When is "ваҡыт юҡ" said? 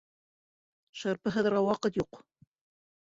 1.67-2.21